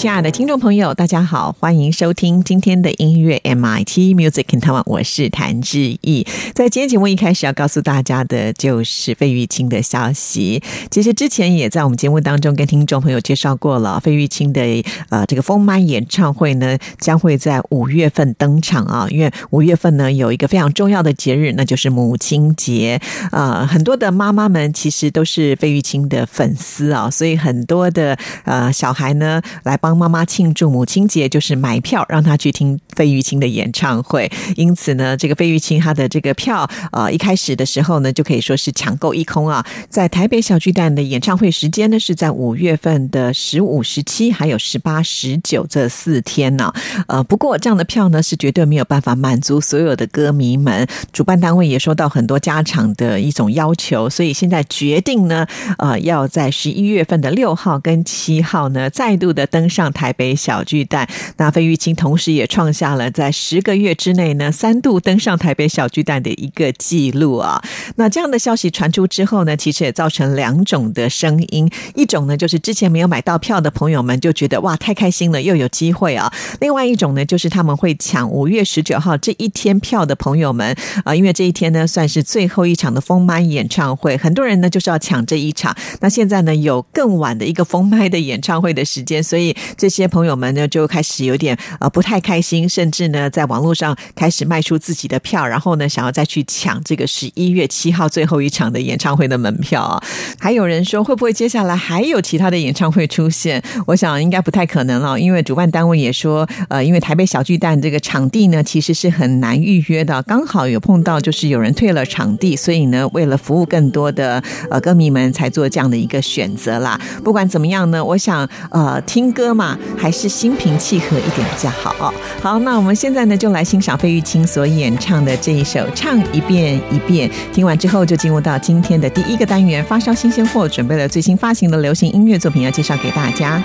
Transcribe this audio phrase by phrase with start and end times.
[0.00, 6.26] 亲爱的听众朋友，大家好，欢迎收听今天的音乐 MIT Music in Taiwan，我是谭志毅。
[6.54, 10.62] 在今天节目一开始要告诉大家的就是费玉清的消息。
[10.90, 14.62] 其实之前也在我们节目当中跟听众朋友介绍过了，费玉清的
[15.10, 22.98] 呃这个封麦演唱会呢将会在五月份登场啊，因为五月份呢有一个非常重要的节日，那就是母亲节
[23.30, 23.68] 啊。
[23.70, 29.89] 很多的妈妈们其实都是费玉清的粉丝啊，所以很多的呃小孩呢来帮。
[29.90, 34.30] 帮妈妈庆祝母亲节，就是买票让她去听费玉清的演唱会。
[34.54, 39.66] 因此呢，这个费玉清他的这个票，呃，一开始的时候呢，就可以说是抢购一空啊。
[39.88, 46.72] 在台北小巨蛋的演唱会时间呢，是在五月份的十五、十七，还有十八、十九这四天呢。
[47.08, 50.86] 呃，不过这样的票呢，是绝对没有办法满足所有的歌迷们。
[51.12, 55.44] 主办单位也收到很多家长的一种要求，所以现在决定呢，
[55.78, 59.79] 呃，要在十一月份的六号跟七号呢，再度的登上。
[59.80, 67.62] 上台北小巨蛋，那费玉清同时也创下了在十个月之内呢三度登上台北小巨蛋的一个记录啊！
[67.96, 80.76] 那这样的消息传出之后呢，其实也造成两种的声音，一种呢就是之前没有买到票的朋友们就觉得哇太开心了，又有机会啊；另外一种呢就是他们会抢五月十九号这一天票的朋友们
[81.06, 85.74] 啊，因为这一天呢算是最后一场的封麦演唱会，很多人呢就是要抢这一场。
[86.00, 89.56] 那现在呢有更晚的一个封麦的演唱会的时间，所以。
[89.76, 100.02] 这些朋友们呢，就开始有点呃不太开心，甚至呢，在网络上开始卖出自己的票，然后呢，想要再去抢这个十一月七号最后一场的演唱会的门票啊。
[100.38, 103.62] 还有人说，会不会接下来还有其他的演唱会出现？
[103.86, 117.00] 我想应该不太可能了，因为主办单位也说，呃，因为台北小巨蛋这个场地呢，其实是很难预约的，刚好有碰到就是有人退了场地，所以呢，为了服务更多的呃歌迷们，才做这样的一个选择啦。
[117.22, 119.50] 不管怎么样呢，我想呃听歌。
[119.60, 122.14] 嘛，还是心平气和一点比较好哦。
[122.40, 127.28] 好，那我们现在呢，就来欣赏费玉清所演唱的这一首《唱一遍一遍》。
[127.52, 133.62] 听完之后，就进入到今天的第一个单元——发烧新鲜货，准备了最新发行的流行音乐作品要介绍给大家。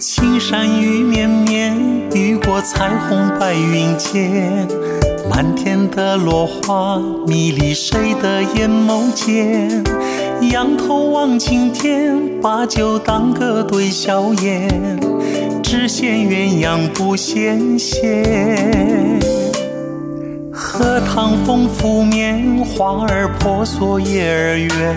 [0.00, 1.78] 青山雨绵绵，
[2.12, 4.66] 雨过彩虹白云间，
[5.30, 9.84] 漫天的落花迷离谁的眼眸间？
[10.42, 14.68] 仰头望青天，把酒当歌对笑颜，
[15.62, 19.18] 只羡鸳鸯不羡仙。
[20.52, 24.96] 荷塘风拂面，花儿婆娑叶儿圆。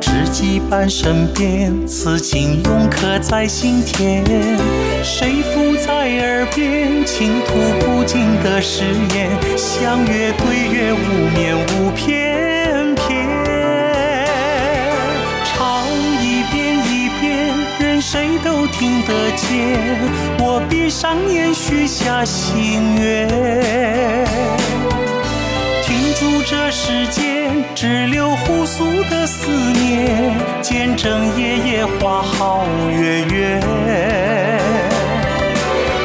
[0.00, 4.22] 知己伴身边，此情永刻在心田。
[5.02, 8.84] 谁附在耳边，倾吐不尽的誓
[9.14, 9.30] 言。
[9.56, 12.43] 相约对月，无眠无偏
[18.14, 19.50] 谁都听得见。
[20.38, 23.26] 我闭上眼，许下心愿。
[25.82, 30.32] 停住这世间，只留互诉的思念，
[30.62, 32.64] 见证夜夜花好
[32.96, 33.60] 月圆。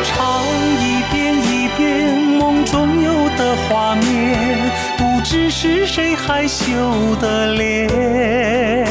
[0.03, 0.42] 唱
[0.81, 4.58] 一遍一遍梦中有的画面，
[4.98, 6.66] 不知是谁害羞
[7.22, 8.88] 的脸。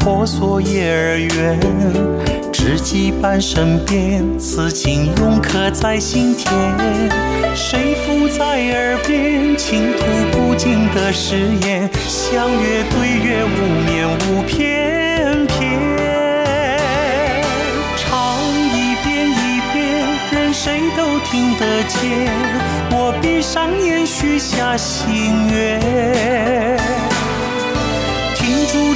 [0.00, 1.60] 婆娑叶儿圆。
[2.52, 6.52] 知己伴身边，此情永刻在心田。
[7.54, 11.36] 谁附在耳边，倾吐不尽的誓
[11.66, 11.88] 言。
[12.08, 15.58] 相约对月，无眠无偏偏。
[17.96, 18.38] 唱
[18.68, 19.80] 一遍一遍，
[20.32, 22.00] 任谁都听得见。
[22.90, 26.78] 我闭上眼，许下心愿。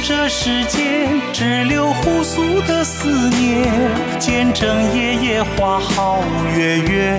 [0.07, 3.67] 这世间只留互诉的思念，
[4.19, 6.23] 见证夜夜花好
[6.55, 7.17] 月圆。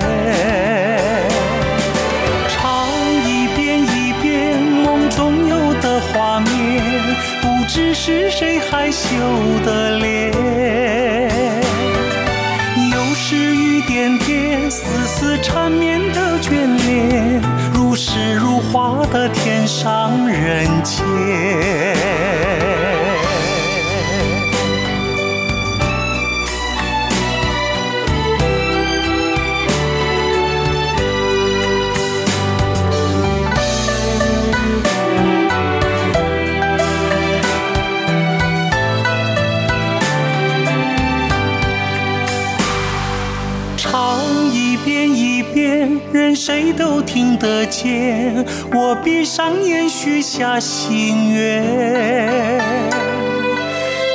[2.47, 2.87] 唱
[3.25, 6.81] 一遍一遍梦中有的画面，
[7.41, 9.09] 不知是谁害羞
[9.65, 10.31] 的脸。
[12.93, 16.51] 又是雨点点，丝丝缠绵的眷
[16.87, 17.41] 恋，
[17.73, 21.05] 如诗如画的天上人间。
[48.73, 52.61] 我闭上眼许下心愿，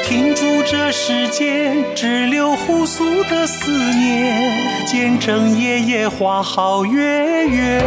[0.05, 7.81] 停住这世间只留互诉的思念，见证夜夜花好月圆。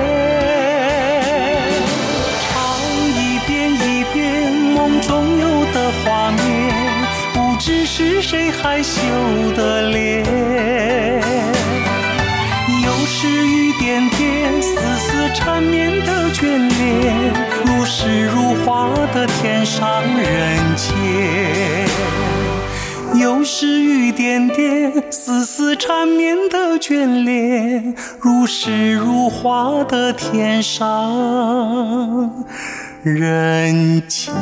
[2.42, 2.54] 唱
[3.16, 6.40] 一遍一遍梦中有的画面，
[7.34, 9.02] 不知是谁害羞
[9.56, 11.55] 的脸。
[15.56, 17.16] 缠绵的眷恋，
[17.64, 21.88] 如诗如画的天上人间。
[23.18, 32.44] 又是雨点点丝丝缠绵的眷恋，如诗如画的天上
[33.02, 34.36] 人间。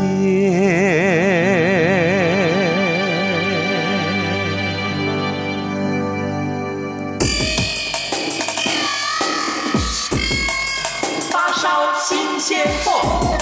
[12.05, 13.32] 新鲜凤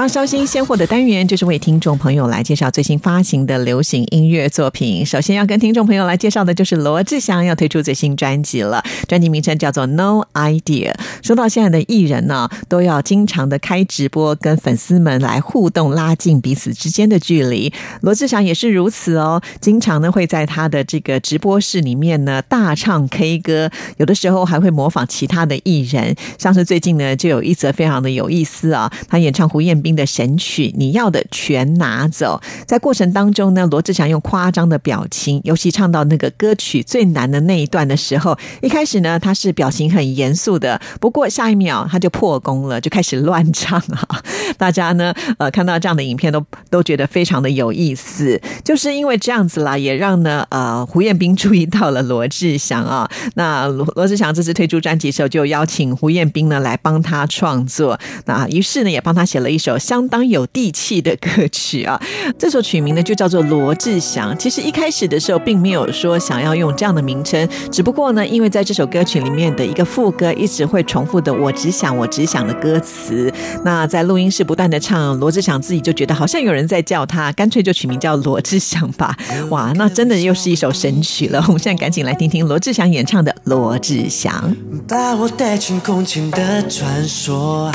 [0.00, 5.04] 发烧新鲜货的单元，就是为听众朋友来介绍最新发行的流行音乐作品。
[5.04, 10.92] 首先要跟听众朋友来介绍的就是罗志祥要推出最新专辑了，专辑名称叫做《No Idea》。
[11.22, 17.70] 说到现在的艺人呢，都要经常的开直播，跟粉丝们来互动，拉近彼此之间的距离。
[18.00, 26.16] 罗志祥也是如此哦，经常呢会在他的这个直播室里面呢大唱 K 歌，有的时候还会模仿其他的艺人。
[26.38, 29.89] 像是最近呢，就有一则非常的有意思啊，他演唱胡彦斌。
[29.94, 32.40] 的神曲，你要的全拿走。
[32.66, 44.22] 在过程当中呢，罗志祥用夸张的表情，尤其唱到那个歌曲最难的那一段的时候，一开始呢他是表情很严肃的，不过下一秒他就破功了，就开始乱唱啊！
[44.58, 53.10] 大家呢呃看到这样的影片都都觉得非常的有意思，就是因为这样子啦，也让呢呃胡彦斌注意到了罗志祥啊。
[53.34, 59.78] 那罗罗志祥这次推出专辑的时候，就邀请胡彦斌呢来帮他创作，那于是呢也帮他写了一首。
[59.80, 62.00] 相当有地气的歌曲啊！
[62.38, 64.36] 这首曲名呢就叫做罗志祥。
[64.38, 73.32] 其实一开始的时候并没有说想要用这样的名称，只不过呢，因为在这首歌曲里面的一个副歌一直会重复的“我只想，我只想”的歌词，
[73.64, 79.16] 那在录音室不断的唱，罗志祥自己就觉得好像有人在叫他，干脆就取名叫罗志祥吧。
[79.48, 81.42] 哇，那真的又是一首神曲了。
[81.48, 84.54] 我们现在赶紧来听听罗志祥演唱的《罗志祥》。
[84.86, 87.72] 把我带进空前的传说。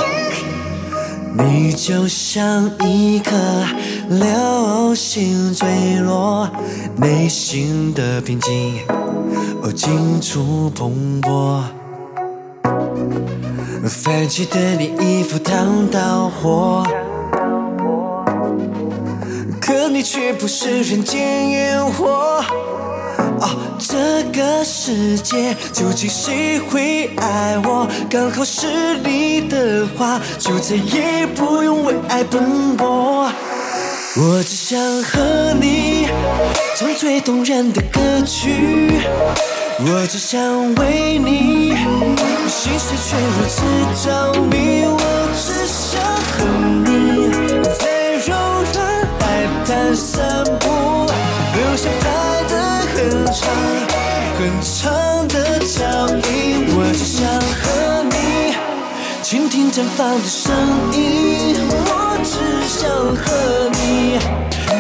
[1.38, 3.36] 你就像一颗
[4.10, 6.50] 流星坠落，
[6.96, 8.80] 内心的平静
[9.62, 11.62] 哦，尽处蓬勃。
[13.88, 16.84] 泛起的你衣服烫到火，
[19.60, 22.44] 可你却不是人间烟火。
[23.46, 27.88] 哦，这个世界究竟谁会爱我？
[28.10, 33.32] 刚好是你的话，就再也不用为爱奔波。
[34.18, 36.08] 我只想和你
[36.76, 38.50] 唱最动人的歌曲，
[39.80, 40.42] 我只想
[40.76, 41.76] 为你
[42.48, 43.62] 心碎却如此
[44.08, 44.76] 着迷。
[53.36, 53.54] 长
[54.38, 57.28] 很长的脚印，我只想
[57.60, 57.64] 和
[58.10, 58.16] 你
[59.22, 60.56] 倾听绽放的声
[60.94, 61.58] 音。
[61.70, 62.34] 我只
[62.66, 64.18] 想和你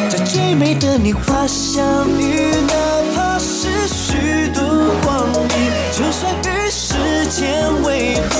[0.09, 2.73] 在最美的年华相遇，哪
[3.13, 4.61] 怕是虚度
[5.03, 6.95] 光阴，就算与时
[7.27, 8.37] 间为敌，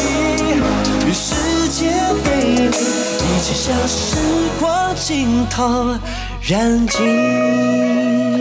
[1.06, 1.92] 与世界
[2.24, 4.16] 背离，一切像时
[4.62, 5.94] 光尽头
[6.42, 8.35] 燃尽。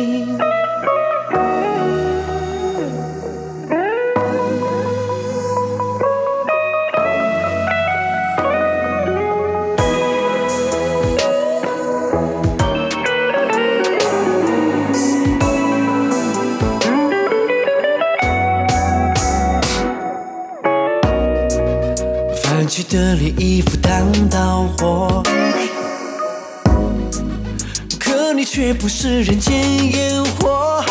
[28.64, 30.82] 却不是人间烟火。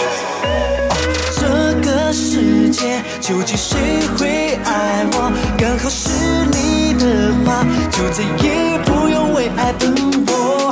[1.36, 3.80] 这个世界究竟谁
[4.16, 5.34] 会爱我？
[5.58, 6.12] 刚好是
[6.52, 9.92] 你的话，就再也不用为爱奔
[10.24, 10.72] 波。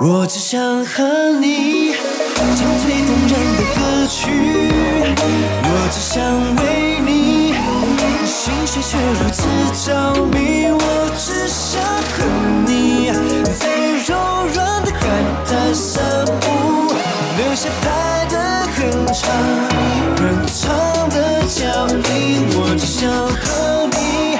[0.00, 1.02] 我只想和
[1.40, 1.94] 你
[2.36, 4.30] 唱最动人的歌曲，
[5.64, 6.22] 我只想
[6.62, 7.52] 为你，
[8.24, 9.42] 心碎却如此
[9.84, 9.90] 着
[10.30, 10.70] 迷。
[10.70, 11.35] 我只
[17.56, 18.38] 谁拍的
[18.74, 19.32] 很长
[20.18, 22.46] 很长的脚印。
[22.52, 24.38] 我只想和你，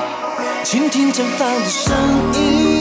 [0.62, 1.94] 倾听绽放的声
[2.34, 2.75] 音。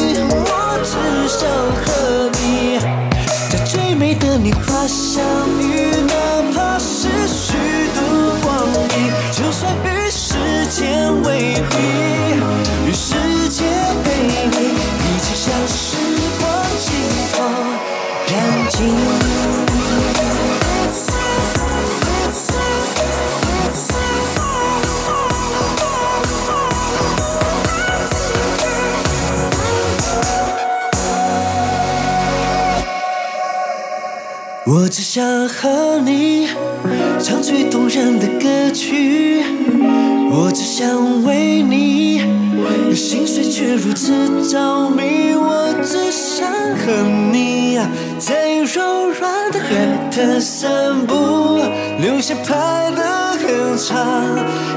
[44.06, 45.34] 是着迷。
[45.34, 46.48] 我只想
[46.78, 46.92] 和
[47.32, 47.80] 你，
[48.20, 49.68] 在柔软的海
[50.12, 51.58] 滩散步，
[51.98, 53.02] 留下拍得
[53.42, 53.96] 很长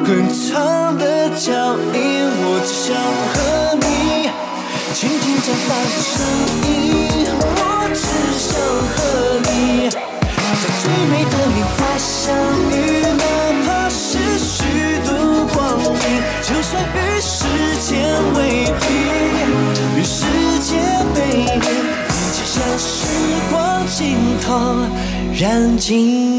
[0.07, 2.25] 很长的脚印。
[2.41, 2.97] 我只想
[3.35, 3.37] 和
[3.77, 4.31] 你，
[4.95, 6.17] 倾听绽放的声
[6.65, 7.29] 音。
[7.37, 7.61] 我
[7.93, 8.01] 只
[8.33, 8.49] 想
[8.95, 8.97] 和
[9.45, 12.33] 你，在最美的年华相
[12.73, 12.98] 遇，
[25.33, 26.38] 燃尽。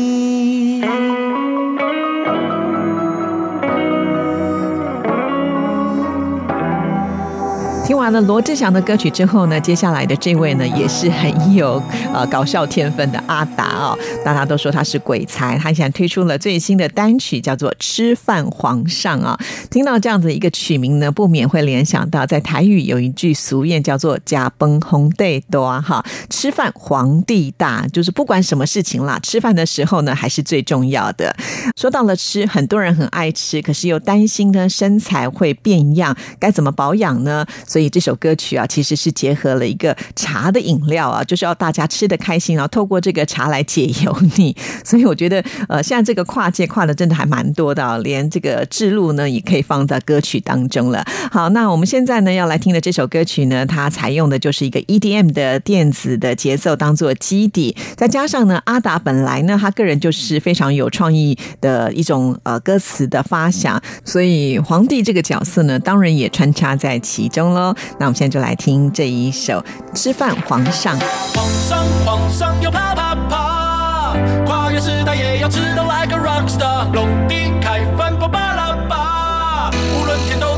[7.90, 11.82] 听完了罗志祥的歌曲之后呢，接下来的这位呢也是很有
[12.14, 19.36] 呃搞笑天分的阿达哦，大家都说他是鬼才，他现在推出了最新的单曲叫做《吃饭皇上》啊。
[19.72, 31.36] 听到这样子一个曲名呢，不免会联想到在台语有一句俗谚叫做“家崩红地多”哈，吃饭皇帝大，就是不管什么事情啦，吃饭的时候呢还是最重要的。
[31.76, 37.44] 说到了吃，很多人很爱吃，可是又担心呢身材会变样，该怎么保养呢？
[37.66, 44.54] 所所以这首歌曲啊，其实是结合了一个茶的饮料啊，就是要大家吃的开心，然后透过这个茶来解油腻。
[44.84, 51.02] 所以我觉得，呃，现在这个跨界跨的真的还蛮多的、啊，连这个制路呢也可以放在歌曲当中了。
[51.32, 67.69] 好，那我们现在呢要来听的这首歌曲呢，它采用的就是一个 EDM 的电子的节奏当做基底，再加上呢，阿达本来呢他个人就是非常有创意的一种呃歌词的发想，所以皇帝这个角色呢，当然也穿插在其中喽。
[67.98, 69.64] 那我们现在就来听这一首
[69.96, 70.98] 《吃饭皇上》。
[71.36, 76.92] 皇上，皇上要啪啪啪，跨越时代也要吃到 like a rock star。
[76.94, 80.49] 龙地开饭不巴拉巴，无论天斗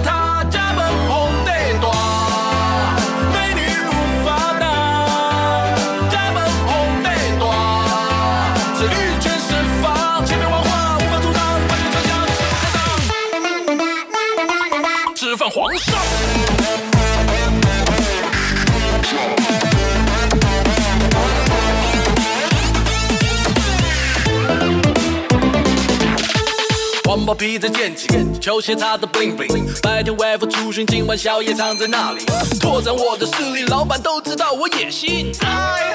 [27.31, 29.81] 黄包披在肩颈，球鞋擦的 bling bling。
[29.81, 32.25] 白天外出出巡，今晚宵夜藏在那里？
[32.59, 35.31] 拓展我的势力，老板都知道我野心。
[35.39, 35.47] 太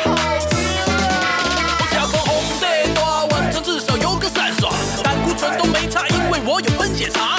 [0.03, 0.97] 好吃了！
[1.79, 4.73] 我家口红得多，晚上至少有个三耍，
[5.05, 7.37] 胆固醇都没差，因为我有分解茶。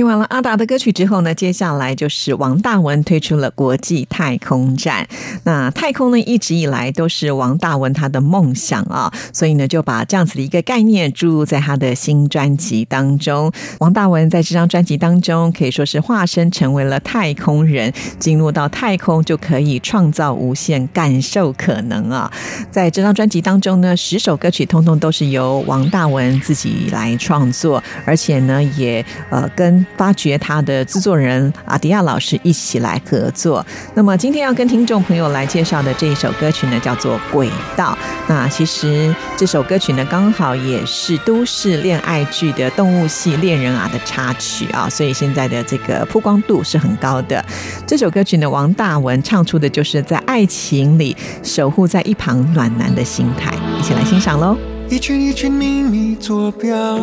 [0.00, 5.06] 听完了阿达的歌曲之后呢，接下来就是王大文推出了国际太空站。
[5.44, 13.52] 那太空呢，一直以来都是王大文他的梦想啊，所以呢，就把这样子的一个概念注入在他的新专辑当中。
[13.80, 22.32] 王大文在这张专辑当中可以说是化身成为了太空人，进入到太空就可以创造无限感受可能啊。
[22.70, 33.64] 在这张专辑当中呢，十首歌曲通通都是由王大文自己来创作，而且呢，也呃跟发掘他的制作人阿迪亚老师一起来合作。
[33.94, 37.96] 那么今天要跟听众朋友来介绍的这一首歌曲呢，叫做《轨道》。
[38.28, 47.44] 那其实这首歌曲呢，刚好也是都市恋爱剧的动物系恋人啊的插曲啊，所以现在的这个曝光度是很高的。
[47.86, 54.56] 这首歌曲呢，王大文唱出的就是在爱情里守护在一旁暖男的心态，一起来欣赏喽。
[54.88, 56.98] 一圈一圈秘密坐标，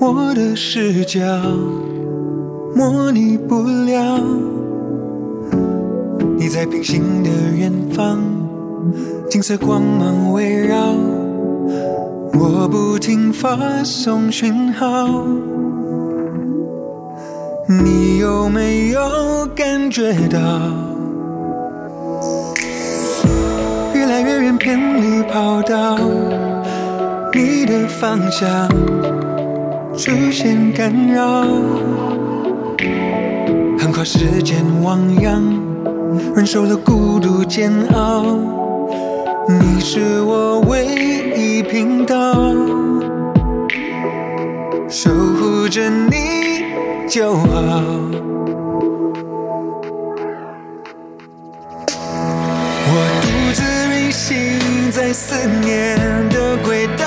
[0.00, 1.20] 我的视角
[2.74, 4.20] 模拟不了。
[6.36, 8.18] 你在平行的远方，
[9.30, 10.76] 金色光芒围绕，
[12.38, 15.24] 我不停发送讯号。
[17.66, 19.00] 你有没有
[19.54, 20.38] 感觉到？
[23.94, 25.98] 越来越远，偏离跑道，
[27.32, 28.68] 你的方向
[29.96, 31.44] 出现干扰，
[33.78, 35.40] 横跨时间汪洋，
[36.34, 38.36] 忍受了孤独煎熬。
[39.48, 40.84] 你是我唯
[41.36, 42.52] 一频道，
[44.88, 46.64] 守护着你
[47.08, 47.46] 就好。
[52.86, 53.62] 我独自
[53.94, 55.96] 运行在思念
[56.30, 57.03] 的轨道，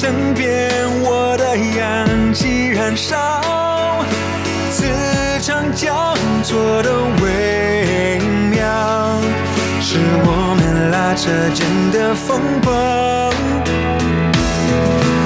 [0.00, 0.70] 身边，
[1.02, 3.42] 我的氧气燃烧，
[4.70, 4.84] 磁
[5.42, 6.88] 场交错的
[7.20, 9.20] 微妙，
[9.80, 12.70] 是我们拉扯间的风暴。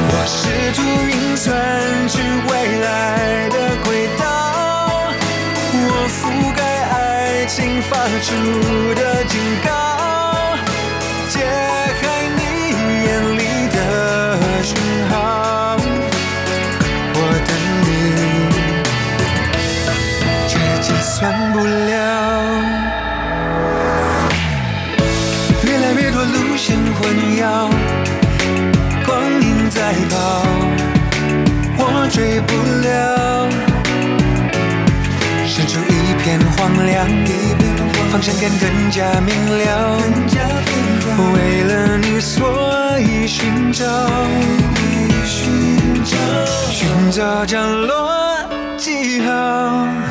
[0.09, 1.53] 我试图运算
[2.09, 2.17] 出
[2.49, 4.25] 未来的轨道，
[5.75, 7.91] 我覆盖爱情发
[8.23, 8.33] 出
[8.95, 9.71] 的警告，
[38.11, 39.99] 方向感更加明了。
[41.35, 43.85] 为了你，所以寻找，
[46.71, 48.11] 寻找降落
[48.77, 50.02] 记号。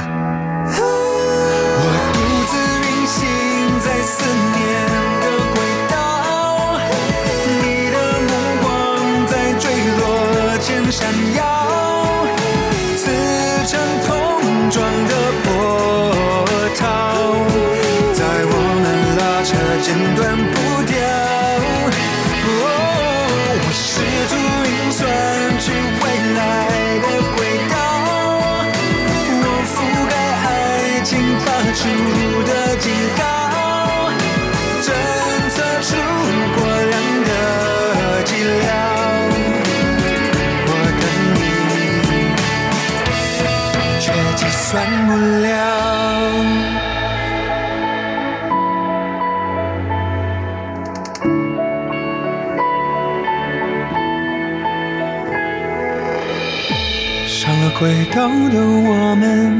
[57.43, 59.59] 上了轨道的我们，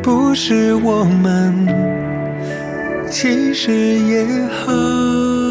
[0.00, 1.66] 不是我们，
[3.10, 5.47] 其实也好。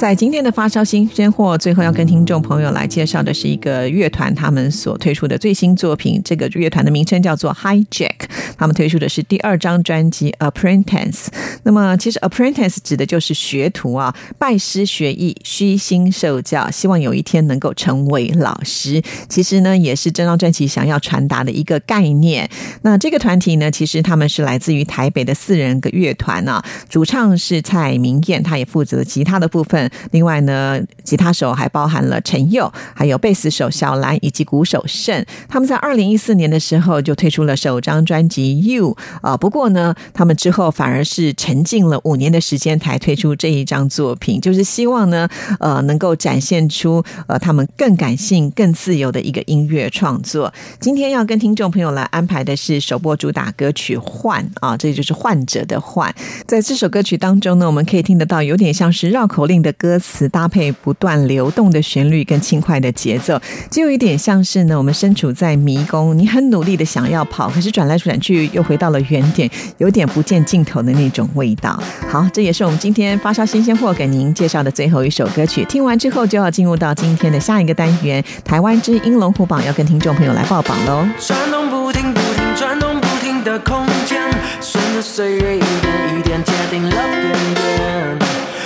[0.00, 6.18] 在今天的发烧新鲜货，最后要跟听众朋友来介绍的是一个乐团他们所推出的最新作品。
[6.24, 8.14] 这个乐团的名称叫做 Hijack，
[8.56, 11.26] 他们推出的是第二张专辑 Apprentice。
[11.64, 19.02] 那么，其实 Apprentice 指的就是学徒啊，拜师学艺，虚心受教，希望有一天能够成为老师。
[19.28, 22.48] 其实呢，也是这张专辑想要传达的一个概念。
[22.80, 29.89] 那这个团体呢，其实他们是来自于台北的四人个乐团啊，主唱是蔡明燕，他也负责吉他的部分。
[30.10, 35.24] 另外呢，吉他手还包含了陈佑，还有贝斯手小兰以及鼓手盛。
[35.48, 50.52] 他们在二零一四年的时候就推出了首张专辑《You》啊，不过呢，他们之后反而是沉浸了五年的时间才推出这一张作品，就是希望呢，呃，能够展现出呃他们更感性、更自由的一个音乐创作。
[50.78, 56.14] 今天要跟听众朋友来安排的是首播主打歌曲《患》啊，这就是患者的患。
[56.46, 59.70] 在这首歌曲当中呢，我们可以听得到有点像是绕口令的。
[59.80, 63.40] 歌词搭配不断流动的旋律跟轻快的节奏，
[63.70, 71.82] 就有一点像是呢，我们身处在迷宫，你很努力的想要跑，可是转来转去又回到了原点，有点不见尽头的那种味道。
[72.10, 75.64] 好，这也是我们今天发烧新鲜货给您介绍的最后一首歌曲。
[75.64, 81.08] 听完之后就要进入到今天的下一个单元——台湾之音龙虎榜，要跟听众朋友来报榜喽。
[81.18, 84.20] 转动不停不停转动不停的空间，
[84.60, 88.18] 顺着岁月一点一点界定了边缘，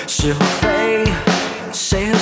[0.08, 1.03] 是或非。
[1.74, 2.13] 谁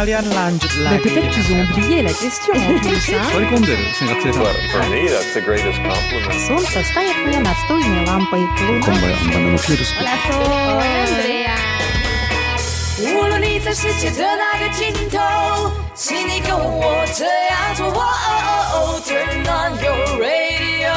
[0.00, 1.04] Pendengar sekalian lanjut Bah, lagi.
[1.04, 3.12] Peut-être qu'ils ont oublié la question en plus.
[3.12, 3.20] hein.
[3.34, 6.32] 割り込んでる生活性 Well, for me, that's the greatest compliment.
[6.48, 8.40] Солнце стоит мне настольной лампой.
[8.56, 11.56] 今回はバナナフィールス Andrea.
[12.98, 15.20] 无论你在世界的哪个尽头，
[15.94, 17.86] 请你跟我这样做。
[17.86, 20.96] 哦哦哦，Turn on your radio，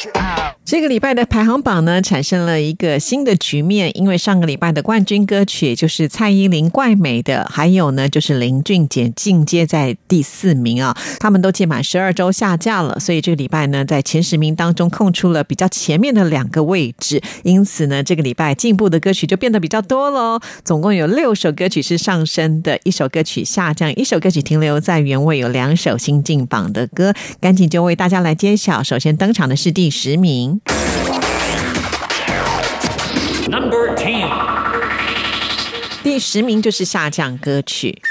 [0.00, 0.49] Check it out.
[0.70, 20.38] 这个礼拜的排行榜呢，产生了一个新的局面，因为上个礼拜的冠军歌曲就是蔡依林《怪美的》，还有呢就是林俊杰进阶在第四名啊，他们都届满十二周下架了，所以这个礼拜呢，在前十名当中空出了比较前面的两个位置，因此呢，这个礼拜进步的歌曲就变得比较多喽。
[20.64, 28.80] 总共有六首歌曲是上升的，一首歌曲下降，一首歌曲停留在原位，有两首新进榜的歌，赶紧就为大家来揭晓。
[28.84, 30.59] 首先登场的是第十名。
[33.48, 34.28] Number Ten，
[36.02, 38.02] 第十名就是下降歌曲。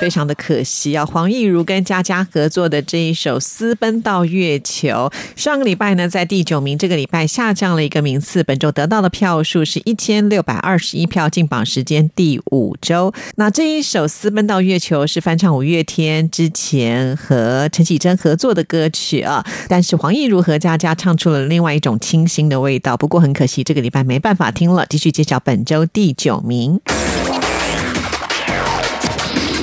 [0.00, 1.04] 非常的可惜啊！
[1.06, 4.88] 黄义儒跟佳佳合作的这一首《私奔到月球》，
[5.36, 8.42] 上个礼拜呢在第九名，这个礼拜下降了一个名次。
[8.42, 13.12] 本周得到的票数是一千六百二十一票，进榜时间第五周。
[13.36, 22.96] 那这一首《私奔到月球》是翻唱五月天之前和陈绮贞合作的歌曲啊，但是黄义儒和佳佳唱出了另外一种清新的味道。
[22.96, 24.86] 不过很可惜，这个礼拜没办法听了。
[24.88, 26.80] 继续揭晓本周第九名。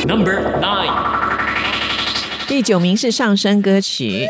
[0.07, 0.89] Number Nine，
[2.47, 4.25] 第九名是上升歌曲。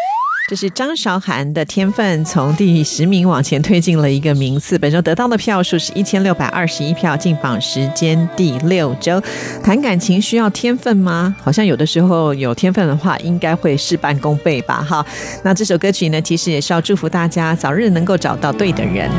[0.49, 4.79] 这是张韶涵的天分，从第十名往前推进了一个名次。
[4.79, 9.21] 本周得到的票数是一千六百二十一票，进榜时间第六周。
[9.63, 11.35] 谈感情需要天分吗？
[11.43, 14.83] 好像有的时候有天分的话，应该会事半功倍吧。
[14.83, 15.05] 哈，
[15.43, 19.11] 那这首歌曲呢，其实也是要祝福大家早日能够找到对的人。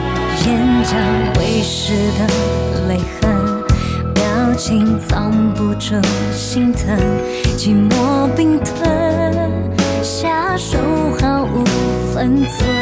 [0.45, 0.97] 眼角
[1.39, 2.27] 为湿的
[2.89, 3.18] 泪痕，表
[4.59, 5.95] 心藏不住
[6.33, 6.99] 心疼，
[7.57, 9.33] 寂寞并吞，
[10.03, 10.77] 下手
[11.21, 11.65] 毫无
[12.13, 12.78] 分寸。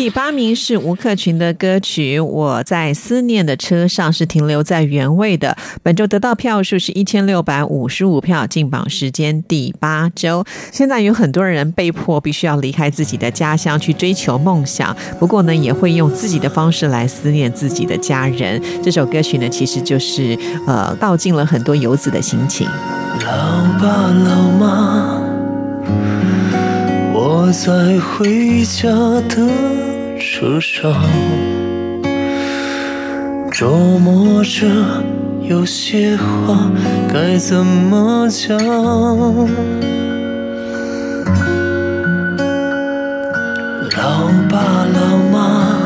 [0.00, 5.54] 第八名是吴克群的歌曲《我在思念的车上》，是停留在原位的。
[5.82, 10.42] 本周得到票数是一千六百五十五票，进榜时间第八周。
[10.72, 18.58] 现在有很多人被迫必须要离开自己的家乡去追求梦想，不过呢，也会用自己的方式来思念自己的家人。
[18.82, 20.34] 这首歌曲呢，其实就是
[20.66, 22.66] 呃道尽了很多游子的心情。
[23.26, 25.22] 老爸老妈，
[27.12, 28.88] 我在回家
[29.28, 29.79] 的
[30.20, 30.92] 车上，
[33.50, 34.66] 琢磨着
[35.48, 36.70] 有些话
[37.10, 38.58] 该怎么讲。
[43.96, 44.60] 老爸
[44.92, 45.78] 老妈，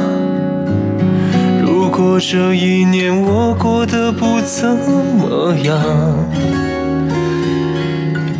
[1.64, 5.78] 如果这一年我过得不怎么样。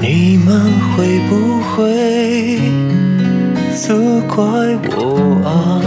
[0.01, 2.61] 你们会不会
[3.87, 3.95] 责
[4.35, 4.43] 怪
[4.97, 5.83] 我啊？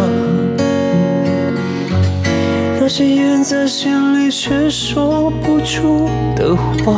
[2.80, 6.56] 那些咽在心里却说不出的
[6.86, 6.96] 话，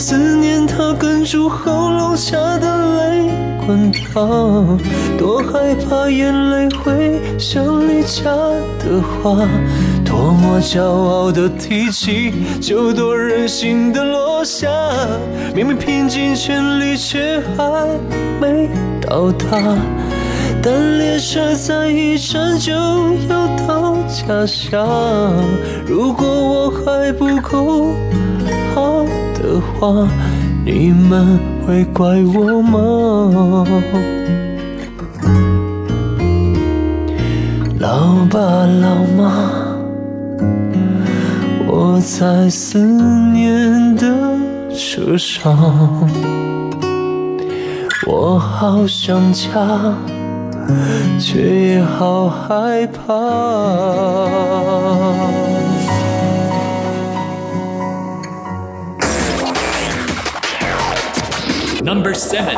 [0.00, 3.30] 思念它哽住喉咙下的泪
[3.64, 4.76] 滚烫，
[5.16, 8.24] 多害怕眼泪会像离家
[8.80, 9.46] 的花，
[10.12, 14.68] 多么骄傲的提起，就多任性的落下。
[15.54, 17.88] 明明拼尽全力，却还
[18.38, 18.68] 没
[19.00, 19.74] 到达。
[20.62, 22.72] 但列车再一站就
[23.26, 24.86] 要到家乡，
[25.86, 27.94] 如果我还不够
[28.74, 30.06] 好的话，
[30.62, 33.64] 你们会怪我吗？
[37.80, 39.50] 老爸老妈，
[41.84, 44.06] 我在思念的
[44.72, 46.08] 车上，
[48.06, 49.50] 我好想家。
[51.18, 51.40] 却
[51.74, 53.12] 也好害怕。
[61.82, 62.56] Number seven，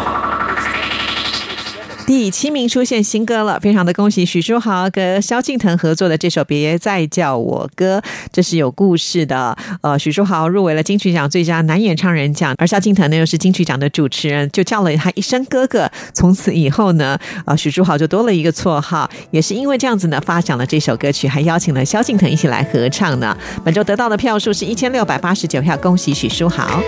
[2.06, 7.98] 第七名出现新歌了，非常的恭喜许书豪跟萧敬腾合作的这首《别再叫我哥》，
[8.30, 9.56] 这是有故事的。
[9.80, 15.90] 呃，许书豪入围了金曲奖最佳男演唱人奖，而萧敬腾呢又是金曲奖的主持人，就叫了他一声哥哥。
[16.12, 23.36] 从此以后呢，呃，许书豪就多了一个绰号，也是因为这样子呢，发响了这首歌曲，还邀请了萧敬腾一起来合唱呢。
[23.64, 26.82] 本周得到的票数是一千六百八十九票，恭喜许书豪。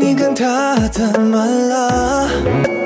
[0.00, 2.79] 你跟他怎么了？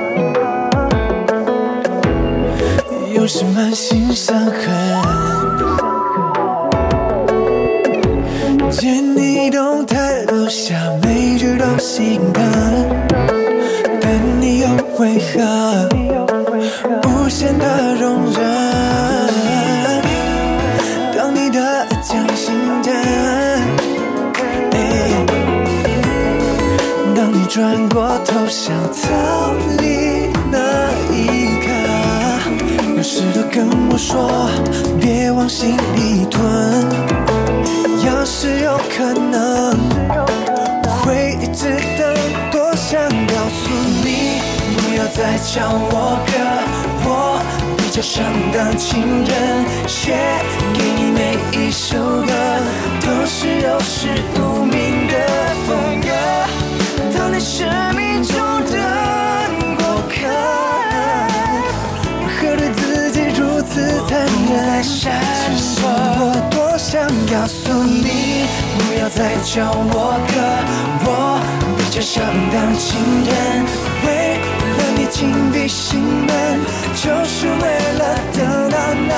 [3.25, 4.55] 有时满心伤痕。
[8.71, 12.45] 见你动态留下每句都心疼，
[13.99, 15.89] 但你又为何
[17.09, 18.43] 无限的容忍？
[21.17, 22.93] 当你的将心灯。
[27.17, 30.04] 当你转过头想逃离
[33.15, 34.51] 刻，有时都跟我说
[35.01, 36.43] 别往心里吞。
[38.05, 39.79] 要是有可能，
[41.03, 42.13] 会一直等，
[42.51, 43.71] 多想告诉
[44.03, 44.41] 你，
[44.77, 46.33] 不要再叫我哥，
[47.05, 47.41] 我
[47.79, 50.13] 比较想当情人，写
[50.75, 52.33] 给你每一首歌
[53.01, 55.15] 都是有始无明的
[55.67, 56.09] 风格。
[57.17, 57.69] 当你生
[65.03, 65.13] 忍？
[65.35, 65.87] 其实我
[66.51, 68.47] 多想告诉你，
[68.79, 70.35] 不要再叫我哥，
[71.05, 71.09] 我
[71.77, 72.85] 比较想当情
[73.25, 73.33] 人。
[74.07, 74.09] 为
[74.77, 76.61] 了你紧闭心门，
[76.95, 77.65] 就是为
[77.99, 78.39] 了等
[78.71, 78.77] 到
[79.09, 79.13] 那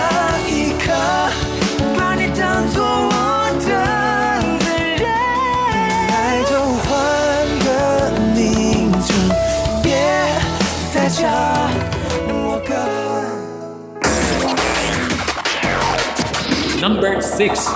[16.87, 17.69] Number six，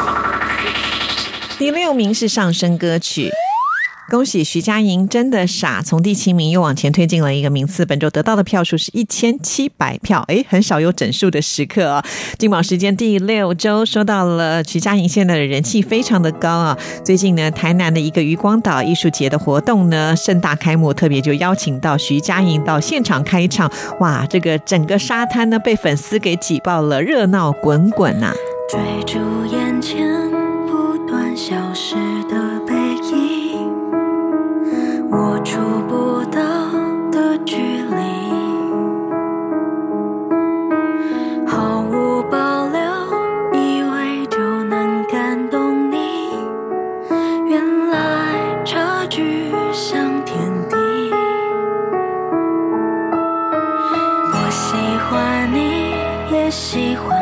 [1.58, 3.28] 第六名是上升歌曲。
[4.08, 7.84] 恭喜徐佳莹真的傻，从第七名又往前推进了一个名次。
[7.84, 12.04] 本周得到的票数是一千七百票，诶，很少有整数的时刻啊、
[12.38, 16.78] 金榜时间第六周，说到了徐佳莹现在的人气非常的高啊。
[17.04, 28.32] 最近呢，台南的一个渔光岛艺术节的活动呢盛大开幕，特别就邀请到徐佳莹到现场开唱，哇，这个整个沙滩呢被粉丝给挤爆了，热闹滚滚呐、
[28.70, 30.30] 追逐眼前
[30.64, 31.96] 不断消失
[32.28, 33.68] 的背影，
[35.10, 35.58] 我触
[35.88, 36.40] 不到
[37.10, 37.96] 的距离，
[41.48, 42.80] 毫无保留，
[43.58, 46.30] 以为就能感动你，
[47.48, 50.76] 原来差距像天地。
[54.32, 54.76] 我喜
[55.08, 55.92] 欢你，
[56.32, 57.19] 也喜欢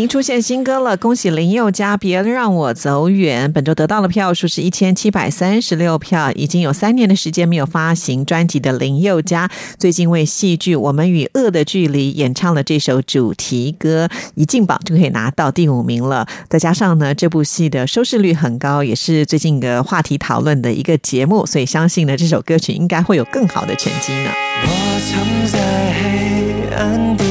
[0.00, 3.52] 第五名出现新歌了，恭喜林宥嘉，别让我走远。
[3.52, 16.26] 本周得到的票数是一千七百三十六票，已经有三年的时间没有发行专辑的林宥嘉，最近为戏剧《我们与恶的距离》演唱了这首主题歌，一进榜就可以拿到第五名了。
[16.48, 24.30] 再加上呢，这部戏的收视率很高，也是最近的话题讨论的一个节目，所以相信呢，这首歌曲应该会有更好的成绩呢。
[24.62, 27.29] 我曾在黑暗顶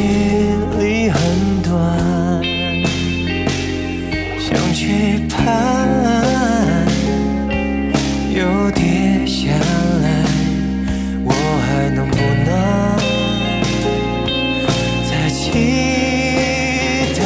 [0.00, 0.06] 距
[0.78, 1.20] 离很
[1.62, 1.70] 短，
[4.38, 5.46] 想去攀，
[8.32, 9.52] 又跌下
[10.00, 10.24] 来，
[11.22, 11.32] 我
[11.66, 12.48] 还能不能
[15.10, 15.42] 再期
[17.14, 17.20] 待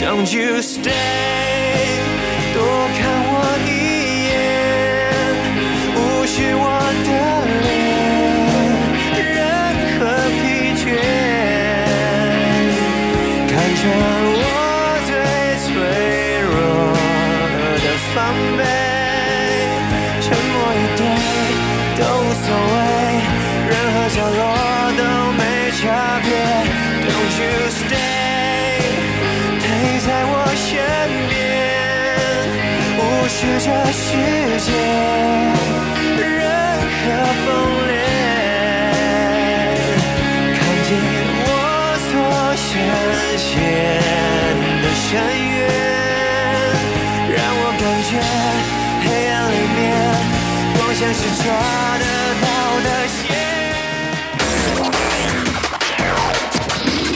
[0.00, 1.29] ？Don't you stay，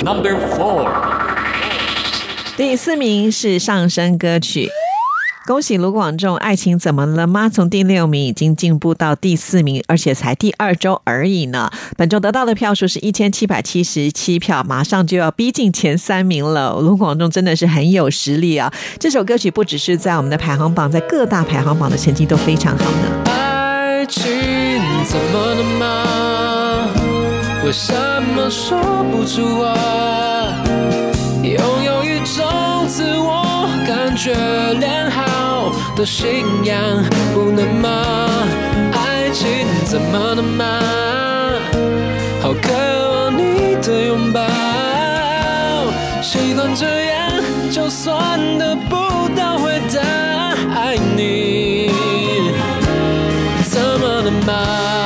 [0.05, 0.91] Number four.
[2.57, 4.69] 第四名是上升歌曲。
[5.47, 11.71] 恭喜卢广仲，《爱情怎么了吗》从第六名已经进步到第四名，而且才第二周而已呢。
[11.97, 16.79] 本周得到的票数是一千七百七十七票，马上就要逼近前三名了。
[16.81, 18.73] 卢广仲真的是很有实力啊！
[18.99, 23.44] 这首歌曲不只是在我们的排行榜，在各大排行榜的成绩都非常好呢。
[24.05, 24.31] 爱情
[25.07, 26.89] 怎么了吗？
[27.65, 27.95] 为什
[28.37, 28.77] 么说
[29.11, 30.63] 不出啊？
[31.43, 34.35] 拥有一种自我感觉
[34.79, 36.79] 良好的信仰，
[37.33, 38.47] 不能吗？
[38.93, 39.49] 爱情
[39.87, 40.81] 怎么了吗？
[42.43, 42.75] 好渴
[43.11, 44.43] 望你的拥抱，
[46.21, 47.33] 习惯这样，
[47.73, 50.03] 就算得不到回答，
[50.79, 51.74] 爱你。
[54.45, 55.04] 怎么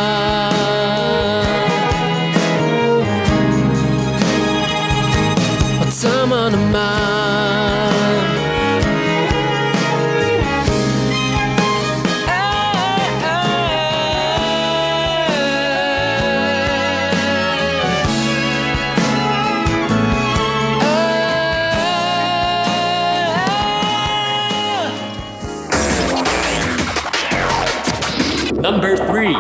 [29.19, 29.37] three.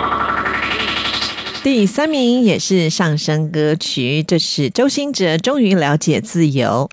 [1.63, 6.89] 第三名也是上升歌曲，这是周兴哲《终于了解自由》。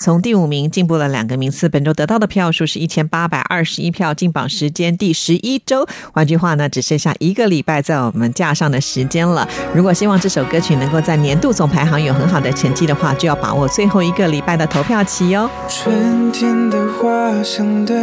[0.00, 5.86] 从第五名进步了两个名次，本周得到的票数是一千八百二十一票，进榜时间第十一周。
[6.12, 9.48] 换句话呢，只剩下一个礼拜在我们架上的时间了。
[9.74, 15.50] 如果希望这首歌曲能够在年度总排行有很好的成绩的话，就要把握最后一个礼拜的投票期哦。
[15.68, 17.96] 春天的花相对，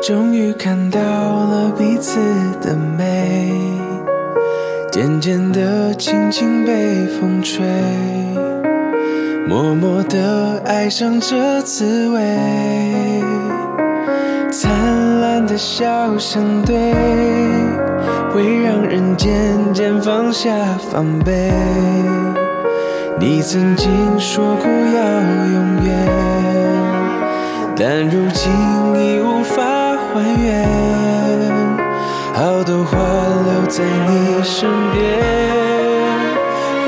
[0.00, 2.20] 终于看到了彼此
[2.62, 3.52] 的美，
[4.92, 7.66] 渐渐的，轻轻被风吹，
[9.48, 12.20] 默默的爱上这滋味。
[14.52, 16.76] 灿烂的笑相对，
[18.32, 19.28] 会让人渐
[19.74, 20.48] 渐放下
[20.90, 21.50] 防备。
[23.18, 25.02] 你曾经说过要
[25.52, 26.08] 永远，
[27.76, 28.50] 但如今
[28.94, 30.46] 已无法还原。
[32.34, 34.96] 好多话留在你身边，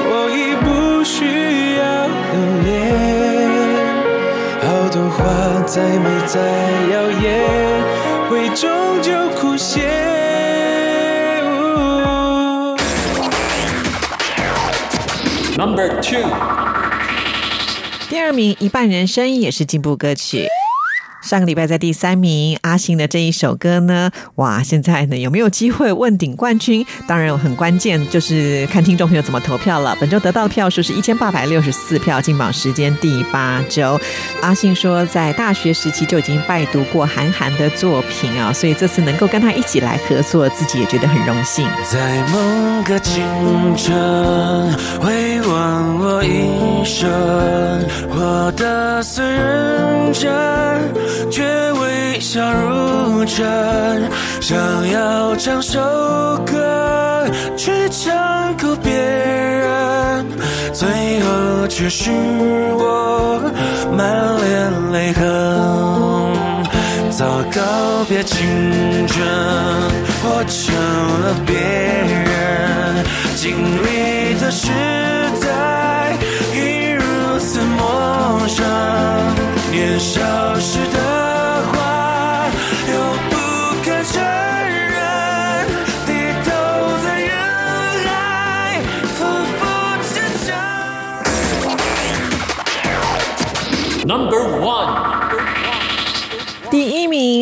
[0.07, 1.19] 我已不需
[1.77, 1.83] 要
[2.33, 2.69] 留恋。
[4.63, 5.19] 好多话
[5.67, 6.35] 再美再
[6.93, 7.21] 耀眼，
[8.29, 8.63] 会终
[9.03, 9.11] 究
[9.41, 9.81] 枯谢。
[15.57, 16.25] Number two.
[18.09, 20.47] 第二名《一半人生》也是进步歌曲。
[21.23, 26.85] 上个礼拜在第三名，阿信的这一首歌呢，哇，现在呢有没有机会问鼎冠军？
[27.07, 29.97] 当然很关键，就是看听众朋友怎么投票了。
[30.01, 34.01] 本周得到票数是一千八百六十四票，进榜时间第八周。
[34.41, 41.69] 阿信说，在大学时期就已经拜读过韩寒的作品啊，所以这次能够跟他一起来合作，自己也觉得很荣幸。
[41.91, 43.23] 在某个清
[43.77, 47.09] 晨，回望我一生，
[48.09, 50.31] 活得虽认真。
[51.29, 51.43] 却
[51.73, 53.45] 微笑如真，
[54.41, 54.57] 想
[54.89, 55.81] 要唱首
[56.47, 60.27] 歌去唱够别人，
[60.73, 60.89] 最
[61.21, 63.41] 后却是我
[63.97, 64.07] 满
[64.41, 65.21] 脸泪痕。
[67.11, 68.39] 早告别青
[69.07, 69.19] 春，
[70.23, 70.75] 活成
[71.23, 73.05] 了别人
[73.37, 74.69] 经历的时
[75.43, 76.17] 代，
[76.55, 78.65] 已如此陌生。
[79.71, 80.19] 年少
[80.59, 81.10] 时的。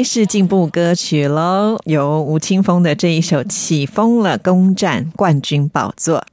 [0.03, 6.25] 是进步歌曲喽，由吴青峰的这一首《起风了》攻占冠军宝座。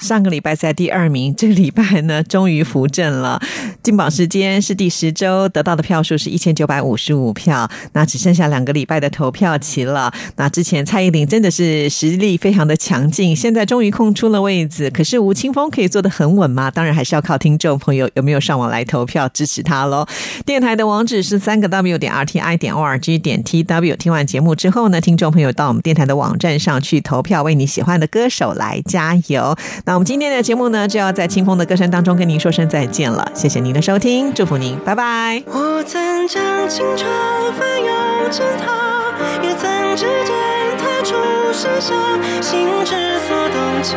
[0.00, 3.40] 上个礼拜在第二名，这个礼拜呢终于扶正了。
[3.82, 7.70] 进榜时间是第十周，得到的票数是一千九百五十五票。
[7.92, 10.12] 那只剩下两个礼拜的投票期了。
[10.36, 14.90] 那之前蔡依林真的是实力非常的强劲，现在终于空出了位子。
[14.90, 16.70] 可是吴青峰可以做的很稳吗？
[16.70, 20.06] 当然还是要靠听众朋友有没有上网来投票支持他喽。
[20.46, 23.96] 电台的网址是三个 W 点 R T I 点 O R G 点 T W。
[23.96, 29.54] 听完节目之后呢，听众朋友到我们电台的网站上去投票，为你喜欢的歌手来加油。
[29.90, 33.28] 那我们今天的节目呢，就要在清风的歌声当中跟您说声再见了。
[33.34, 35.42] 谢谢您的收听，祝福您，拜拜。
[35.46, 37.10] 我曾将青春
[37.58, 39.12] 翻涌成她，
[39.42, 40.32] 也曾指尖
[40.78, 41.16] 弹出
[41.52, 41.92] 盛夏，
[42.40, 42.94] 心之
[43.26, 43.96] 所动，且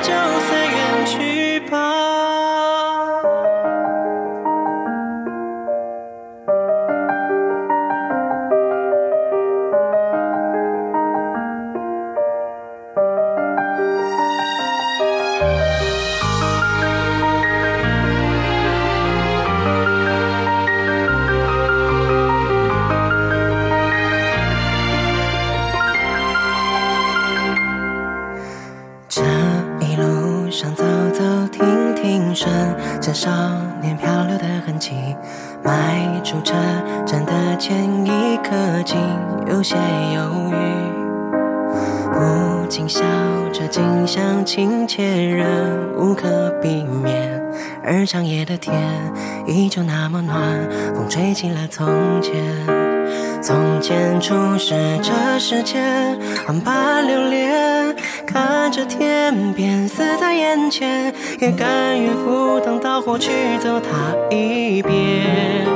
[0.00, 0.12] 就
[0.46, 0.71] 随
[33.22, 33.30] 少
[33.80, 34.90] 年漂流的痕迹，
[35.62, 36.54] 迈出车
[37.06, 38.50] 站的前一刻，
[38.84, 38.98] 竟
[39.46, 39.76] 有些
[40.12, 40.56] 犹豫。
[42.12, 43.00] 不禁笑
[43.52, 45.46] 着，近乡情怯，仍
[45.96, 47.40] 无可避免。
[47.84, 48.74] 而长夜的天
[49.46, 51.86] 依旧那么暖，风吹起了从
[52.20, 52.34] 前。
[53.40, 56.18] 从前初识这世间，
[56.48, 57.71] 万般留恋，
[58.32, 65.66] 看着天边死在眼前，也甘愿赴汤蹈火去走它一遍。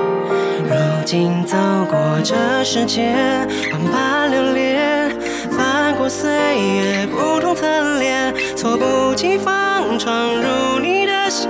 [0.65, 1.57] 如今走
[1.91, 2.35] 过这
[2.65, 5.11] 世间，万般留恋，
[5.51, 11.49] 翻过岁月不同侧脸，措不及防闯入你的笑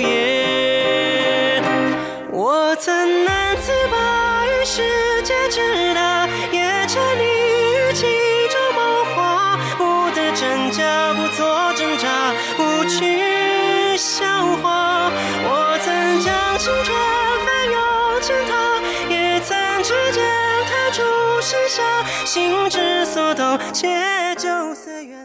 [0.00, 1.60] 颜。
[2.30, 2.94] 我曾
[3.24, 4.82] 难自拔于世。
[5.24, 5.93] 界之，
[22.24, 23.88] 心之所动，且
[24.36, 25.23] 就随缘。